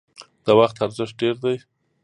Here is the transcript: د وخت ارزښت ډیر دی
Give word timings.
د 0.45 0.47
وخت 0.59 0.77
ارزښت 0.85 1.15
ډیر 1.21 1.35
دی 1.43 1.55